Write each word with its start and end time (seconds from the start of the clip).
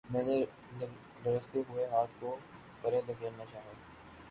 میں 0.05 0.21
نے 0.23 0.37
لرزتے 1.25 1.61
ہوئے 1.69 1.85
ہاتھ 1.87 2.11
کو 2.19 2.35
پرے 2.81 3.01
دھکیلنا 3.07 3.45
چاہا 3.45 3.71